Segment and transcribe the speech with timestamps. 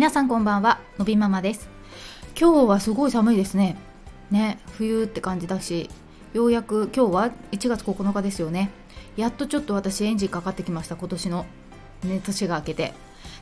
[0.00, 1.68] 皆さんこんばんはのびママです。
[2.34, 3.76] 今日はすごい寒いですね。
[4.30, 5.90] ね冬って感じだし
[6.32, 8.70] ようやく今日は1月9日ですよね。
[9.18, 11.44] やっとちょっと私エンジンかかってきました今年の。
[12.02, 12.94] ね年が明けて。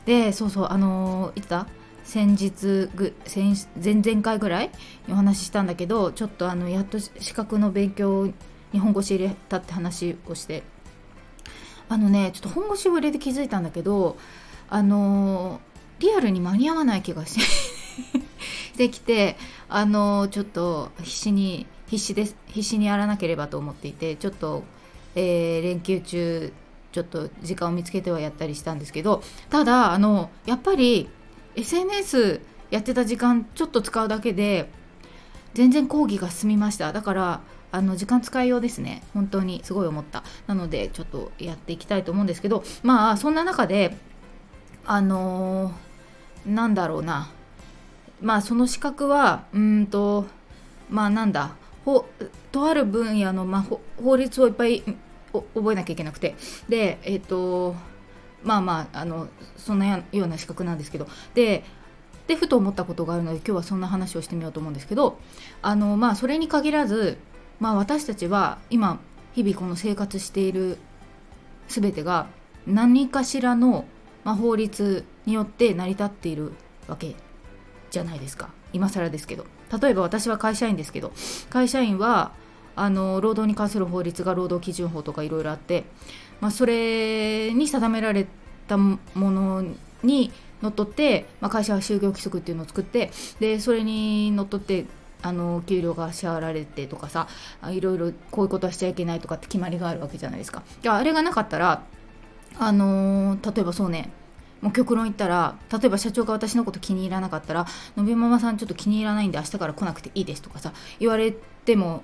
[0.05, 1.65] でそうそうあのー、いつだ
[2.03, 4.69] 先日ぐ先前々回ぐらい
[5.09, 8.27] お話ししたんだけどちょっとあのやっと資格の勉強
[8.73, 10.63] に本腰入れたって話をして。
[11.87, 14.17] あのねちょっと本腰を入れて気づいたんだけど
[14.69, 15.61] あの
[15.99, 17.39] リアルに間に合わない気がし
[18.77, 24.63] てきてあのちょっと必死に必死です必死にやらなければと思っていてちょっと、
[25.15, 26.53] えー、連休中
[26.91, 31.09] ちょっと時間を見つけてはやったりしたんですけどただあのやっぱり
[31.55, 32.41] SNS
[32.71, 34.69] やってた時間ちょっと使うだけで
[35.53, 36.93] 全然講義が進みました。
[36.93, 37.41] だから
[37.71, 39.03] あの時間使いようですね。
[39.13, 40.23] 本当にすごい思った。
[40.47, 43.97] なのでちょっとやっていきたいと思うんですけどまあそんな中で
[44.85, 45.73] あのー、
[46.45, 47.29] なんだろうな。
[48.21, 50.25] まあその資格はうんと
[50.89, 51.55] まあなんだ。
[51.85, 52.05] ほ
[52.51, 53.65] とある分野の、まあ、
[54.03, 54.83] 法律をいっぱい
[55.31, 56.35] 覚えなきゃいけなくて。
[56.67, 57.75] でえっ、ー、と
[58.43, 61.07] まあまああのそんなような資格なんですけど。
[61.33, 61.63] で
[62.27, 65.19] でふと思ったことがあるので今日はそんな話をしてみようと思うんですけど。
[65.61, 67.17] あのまあそれに限らず
[67.59, 68.99] まあ私たちは今
[69.33, 70.77] 日々この生活している
[71.67, 72.27] 全てが
[72.67, 73.85] 何かしらの、
[74.29, 76.51] まあ、法律によって成り立っている
[76.87, 77.15] わけ
[77.89, 78.49] じゃないですか。
[78.73, 79.45] 今更ですけど。
[79.81, 81.11] 例えば私は会社員ですけど。
[81.49, 82.33] 会社員は
[82.75, 85.85] あの労働に関する法律が労働基準法とかいろいろあって、
[86.41, 88.27] まあ、それに定められ
[88.67, 89.63] たもの
[90.03, 94.85] にのっとって、まあ、会社は就業規則っていうのを作ってでそれにのっとって
[95.23, 97.27] あの給料が支払われてとかさ
[97.71, 100.61] いろいろこういうことはしちゃいけないとかって決まりがあるわけじゃないですか。
[100.87, 101.81] あれがなかったら
[102.57, 104.11] あのー、例えばそうね。
[104.61, 107.65] もう極論言ったら例えば社長が私のこと気に入らなかったら
[107.95, 112.03] 「のびママさんちょっと気に入らないんで明日から来なくていいです」とかさ言われても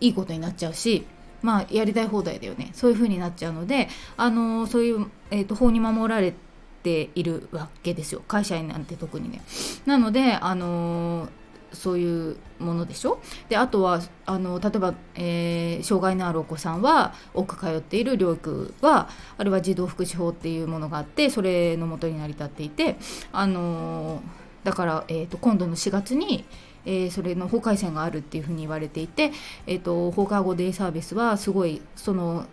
[0.00, 1.04] いいことになっちゃうし
[1.42, 2.70] まあやりたい放題だよね。
[2.72, 6.34] そういう風になっちゃうのであのそういう、えーと、法に守られ
[6.82, 8.22] ているわけですよ。
[8.26, 9.42] 会社員なんて特にね。
[9.86, 11.28] なのであの
[11.72, 13.20] そういうものでしょ？
[13.48, 19.08] であとはあの例えば、えー、障害のあるお子さんは多く通っている療育は
[19.38, 22.96] あるいは児童福祉法っていうものがあってそれのもとに成り立っていて
[23.32, 24.22] あの
[24.64, 26.44] だから、えーと、今度の4月に
[26.86, 29.32] えー、それの法改正があるっていうふうに言われていて、
[29.66, 32.46] えーと、放課後デイサービスはすごいその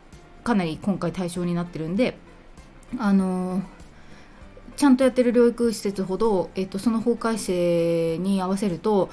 [0.44, 2.18] かなり今回対象になってるんで
[3.00, 3.62] あの、
[4.78, 9.10] ちゃんとやってる療育施設ほど、えーと、その法改正に合わせると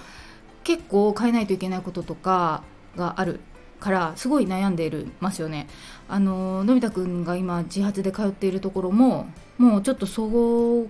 [0.62, 2.62] 結構変えないといけないこととか
[2.96, 3.40] がある
[3.80, 5.66] からすごい悩んでいるますよね。
[6.08, 9.26] あののび太くんが今自発で通っているところも
[9.58, 10.28] もうちょっとそ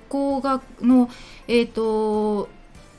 [0.08, 1.08] こがの
[1.46, 2.48] えっ、と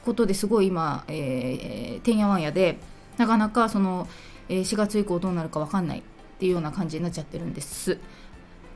[0.06, 2.78] ことですごい今、えー、てんやわんやで
[3.18, 4.08] なかなかその、
[4.48, 6.02] えー、4月以降どうなるか分かんないっ
[6.40, 7.98] ていうような感じになっちゃってるんです。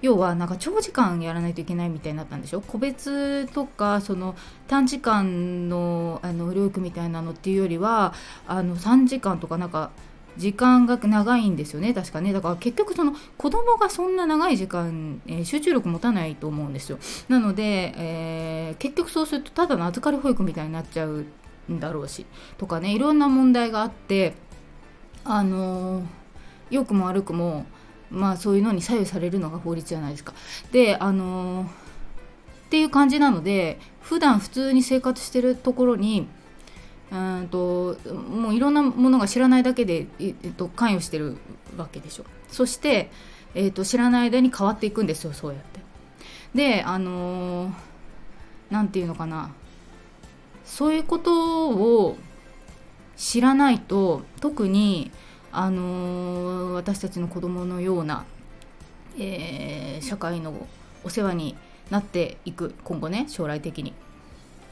[0.01, 2.61] 要はなんか長時間やらないといけないみたいになったんでしょ？
[2.61, 4.35] 個別とかその
[4.67, 8.13] 短時間のあの療育みたいなのっていうよりは
[8.47, 9.91] あの3時間とかなんか
[10.37, 12.31] 時間が長いんですよね確かね。
[12.31, 16.97] だから結局その子供がそんな長い時間、えー、集中力持たないと思うんですよ。
[17.27, 21.25] なので、えー、結局そうするとただの預かり保育みたいになっちゃう
[21.69, 22.25] んだろうし
[22.57, 24.33] とかねいろんな問題があって
[25.25, 26.05] あのー、
[26.69, 27.65] 良くも悪くも
[28.11, 30.33] まあそういうのに左右されるのが法律じゃないですか。
[30.71, 31.69] であの
[32.67, 36.27] っていう感じなので普段普通に生活してるところに
[37.11, 37.97] うんと
[38.31, 41.37] もういろんなものが知らないだけで、えっと、関与してる
[41.77, 42.25] わけでしょ。
[42.49, 43.09] そして、
[43.55, 45.79] えっと、知らない間に変わっていくんですよそうやって。
[46.53, 47.73] であの
[48.69, 49.51] 何、て言うのかな。
[50.65, 52.17] そういうことを
[53.17, 55.11] 知らないと特に
[55.51, 58.25] あの私たちの子供のような、
[59.17, 60.67] えー、社会の
[61.03, 61.55] お世話に
[61.89, 63.93] なっていく今後ね将来的に。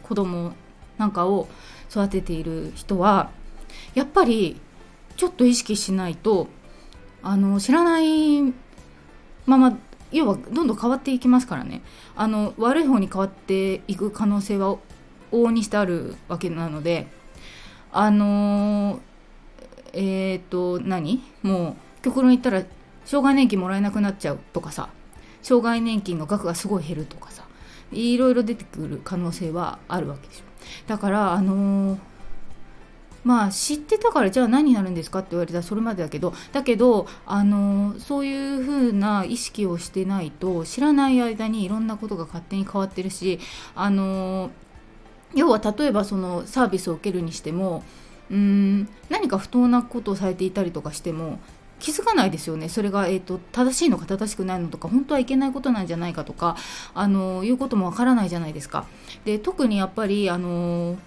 [0.04, 0.54] 子供
[0.98, 1.50] なんかを
[1.92, 3.30] 育てている人は
[3.94, 4.60] やっぱり
[5.18, 6.48] ちょっと意識しないと
[7.22, 8.42] あの知らない
[9.46, 9.78] まま
[10.12, 11.81] 要はどんどん変わっていきますからね。
[12.16, 14.78] あの悪い方に変わっていく可能性は
[15.31, 17.07] 往々にしてあるわけなので
[17.92, 19.01] あの
[19.98, 21.22] えっ、と何？
[21.42, 22.64] もう極論言ったら
[23.06, 24.90] 障害年金もらえなくなっちゃうとかさ。
[25.42, 27.44] 障害年金の額がすごい減るとかさ。
[27.92, 30.44] いろいろ出てくる可能性はあるわけでしょ。
[30.88, 32.00] だからあのー、
[33.24, 43.40] まあ知ってたからじゃあ何になるんですかって言われたらそれまでだけどだけど、あのー、そういう風な意識をしてないと知らない間にいろんなことが勝手に変わってるし、
[43.74, 44.52] あのー、
[45.36, 47.84] 要は例えばそのサービスを受けるにしても
[48.29, 51.39] うーん何か不当なことをされていたりとかしても
[51.79, 56.57] 気づかないですよねそれが、えーと、正しいのか正しくないのとか本当はいけないことなんじゃないかとか
[56.94, 58.85] あのいうこともわからないじゃないですか。
[59.25, 60.97] で特にやっぱりあの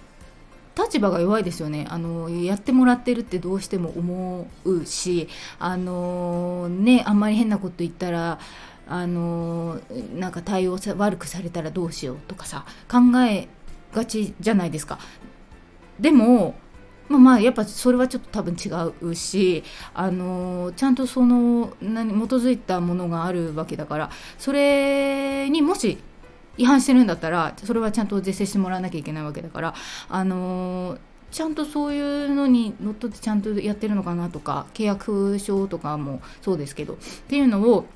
[0.78, 5.28] 立場が弱いですよねあのやってもらってるってどうしても思うし
[5.58, 8.38] あのねあんまり変なこと言ったら
[8.88, 9.80] あの
[10.14, 13.48] なんか対応悪くされたらどうしようとかさ考え
[13.92, 14.98] がちじゃないですか。
[15.98, 16.54] でも
[17.10, 18.70] まあ、まあやっぱそれはちょっと多分違
[19.02, 19.64] うし、
[19.94, 25.98] あのちゃんとその何基づいたものがあるわけだからそれにもし
[26.56, 29.74] 違反してるんだったらそれはちゃんと是正してもらわなきゃいけないわけだから、
[30.08, 30.98] あの
[31.32, 36.96] ちゃんとそういうのにのっとってちゃんとやってるのかなとか契約書とかもそうですけどっ
[37.26, 37.86] ていうのを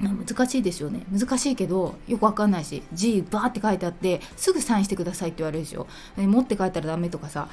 [0.00, 1.02] 難しいですよね。
[1.12, 5.86] 難しいけどよくわかんないし字バーって書いてあってすぐサインしてくださいって言われるでしょ。
[6.16, 7.48] 持って帰ったらダメとかさ。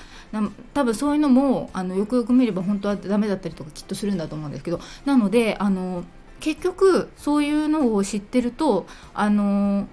[0.74, 4.80] 多分そういうのもあのよくよく見れば本当はダメだったりとかきっとするんだと思うんですけど。
[5.06, 6.04] なのであの
[6.40, 9.88] 結局そういうのを知ってるとあの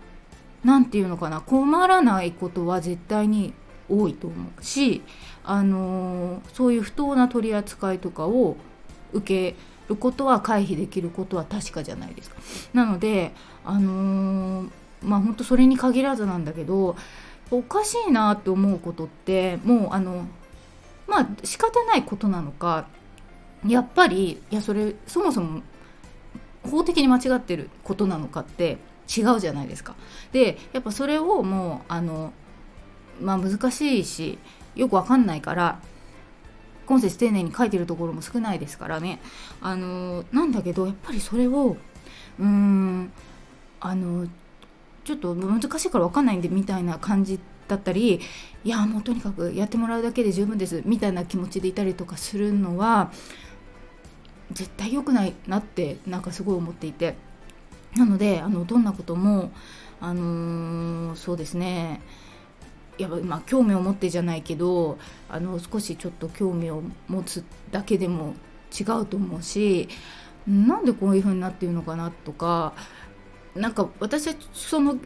[0.62, 1.40] 何て言うのかな。
[1.40, 3.52] 困らないことは絶対に
[3.88, 5.02] 多いと思うし
[5.44, 8.56] あのそういう不当な取り扱いとかを
[9.12, 9.56] 受け
[9.88, 12.36] ることは回避できることは確かじゃないですか。
[12.72, 13.32] なので
[13.64, 14.70] あのー、
[15.02, 16.96] まあ本当それに限らずなんだけど
[17.50, 20.26] おかしいなって思うことってもうあの
[21.06, 22.86] まあ仕方ないことなのか
[23.66, 25.62] やっぱりいやそれそもそも
[26.62, 28.78] 法的に間違ってることなのかって
[29.14, 29.94] 違うじゃないですか。
[30.32, 32.32] でやっぱそれをもうあの
[33.20, 34.38] まあ難しいし
[34.74, 35.80] よくわかんないから
[36.86, 39.20] 今節丁寧に書いてるところも少ないですからね。
[39.60, 41.76] あのなんだけどやっぱりそれを
[42.38, 43.12] うーん
[43.80, 44.26] あの
[45.04, 47.38] ちょっと難しいから分かんないんでみたいな感じ
[47.68, 48.20] だったり
[48.64, 53.12] いやもうとにかくやってもらうだけで十分ですみたいな気持ちでいたりとかするのは
[54.52, 57.16] 絶対良くないなってなんかすごい思っていて。
[57.96, 59.52] なのであのどんなことも
[60.00, 62.00] あのー、そうですね。
[62.98, 64.98] やっぱまあ興味を持ってじゃないけど
[65.28, 68.34] あの少しちょっと興味を持つだけでも
[68.78, 69.88] 違うと思うし
[70.46, 72.74] なんでこういう風になってるのかなとか
[73.54, 74.96] なんか私はその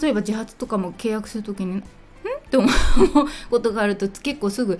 [0.00, 1.78] 例えば自発とかも契約する時にん？
[1.78, 1.82] っ
[2.50, 2.70] て思う
[3.50, 4.78] ことがあると結構すぐ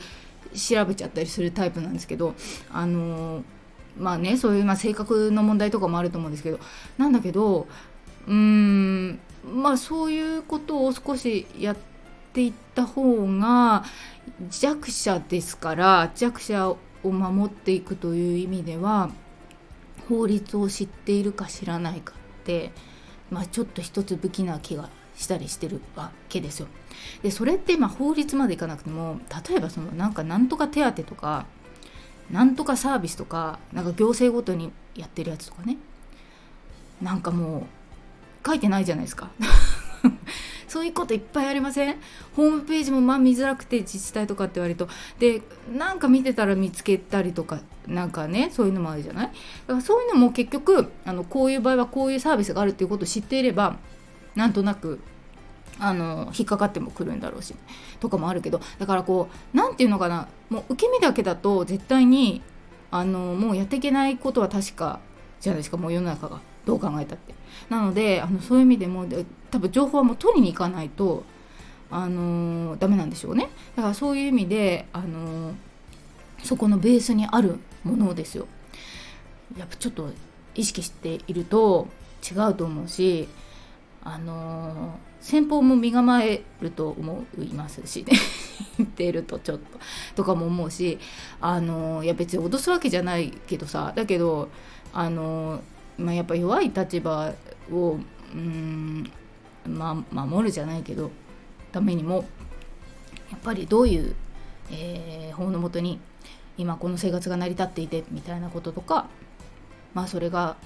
[0.54, 2.34] 調べちゃったりするタイプなんですけど
[2.72, 3.44] あの
[3.98, 6.58] まあねそういう、まあ、性格の問題とかもあると思うんですけど
[6.96, 7.66] なんだけど
[8.26, 11.88] うーんまあそういうことを少しやって
[12.28, 13.84] っていった方が
[14.50, 19.10] 弱者ですから弱者を守っていくという意味では
[20.08, 22.72] 法律を知っているか知らないかって、
[23.30, 26.68] まあ、ちょっと一つ武器な気がしたりしてるわけですよ。
[27.22, 31.46] でそれってまあ法律までいかなくても例えばそのなんかなんとか手当とか
[32.30, 35.78] なんとかサービスとかなんか行政ごとにやってるやつとかね
[37.02, 37.66] なんかも
[38.44, 39.30] う書いてないじゃないですか
[40.68, 41.96] そういうこといっぱいありません？
[42.36, 44.88] ホームページもまあ見づらくて自治体とかって割と。
[45.18, 45.42] で
[45.72, 49.26] なんか見てたら見つけたりとかなんかねそういうのもあるじゃない？
[49.26, 53.76] だからそういうのも結局あのこういう場合はこういうサービスがあるっていうことを知っていれば
[54.34, 55.00] なんとなく
[55.80, 57.54] あの引っかかってもくるんだろうし
[58.00, 58.60] とかもあるけど。
[58.78, 60.28] だからこう何て言うのかな？
[60.50, 62.42] もう受け身だけだと絶対に
[62.90, 65.00] あのもうやっていけないことは確か
[65.40, 65.76] じゃないですか？
[65.76, 66.40] もう世の中が。
[66.68, 67.34] どう考えたって。
[67.70, 69.06] なのであのそういう意味でも
[69.50, 71.24] 多分情報はもう取りに行かないと
[71.90, 75.54] あのー、ダメなんでしょうねだからそういう意味で、あのー、
[76.44, 78.46] そこのベースにあるものですよ
[79.56, 80.10] やっぱちょっと
[80.54, 81.88] 意識していると
[82.30, 83.28] 違うと思うし
[84.04, 88.12] あのー、先方も身構えると思いますしね
[88.76, 89.64] 言ってるとちょっと
[90.16, 90.98] とかも思うし
[91.40, 94.50] あのいや別に脅すわけじゃないけどさだけど
[94.92, 95.62] あの
[95.98, 97.32] まあ、やっぱ弱い立場
[97.72, 97.98] を
[98.32, 99.10] うん
[99.66, 101.10] ま守るじゃないけど
[101.72, 102.24] ためにも
[103.30, 104.14] やっぱりどういう、
[104.70, 106.00] えー、法のもとに
[106.56, 109.06] 今この生活が成り立っていてみたいなこととか
[109.94, 110.56] まあそれが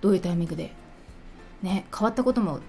[0.00, 0.72] どういうタイミングで
[1.62, 2.60] ね変わったことも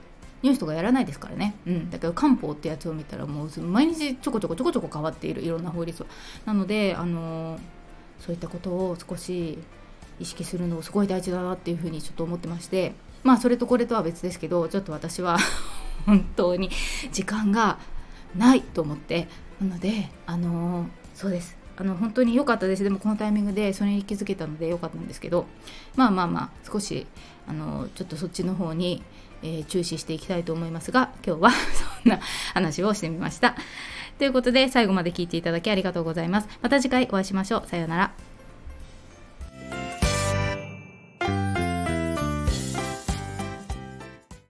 [0.41, 6.09] ニュースとかやらないですからね、うん、だけど漢方ってやつを見たらもう毎日ちょこちょこちょこちょこ変わっているいろんな法律は。
[6.45, 7.59] なのであの
[8.19, 9.59] そういったことを少し
[10.19, 15.37] 意識するのすごい大事だなっていうふうにちょっと思ってましてまあそれとこれとは別ですけどちょっと私は
[16.05, 16.69] 本当に
[17.11, 17.77] 時間が
[18.35, 19.27] ないと思って
[19.61, 21.61] なのであのー、そうです。
[21.77, 22.83] あの本当に良かったです。
[22.83, 25.47] でもこのタイミングでそれに気づけたので良かったんですけど
[25.95, 27.07] まあまあまあ少し
[27.47, 29.01] あのちょっとそっちの方に、
[29.41, 31.51] えー、注視していきたいと思いますが今日は
[32.03, 32.19] そんな
[32.53, 33.55] 話をしてみました。
[34.19, 36.47] ということで最後まで聞いていただきありがとうございます。
[36.61, 37.67] また次回お会いしましょう。
[37.67, 38.30] さようなら。